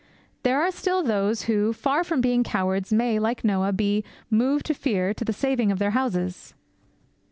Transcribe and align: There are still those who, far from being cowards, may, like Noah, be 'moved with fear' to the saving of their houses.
There 0.41 0.59
are 0.59 0.71
still 0.71 1.03
those 1.03 1.43
who, 1.43 1.73
far 1.73 2.03
from 2.03 2.21
being 2.21 2.43
cowards, 2.43 2.91
may, 2.91 3.19
like 3.19 3.43
Noah, 3.43 3.71
be 3.71 4.03
'moved 4.31 4.67
with 4.69 4.77
fear' 4.77 5.13
to 5.13 5.23
the 5.23 5.31
saving 5.31 5.71
of 5.71 5.77
their 5.77 5.91
houses. 5.91 6.55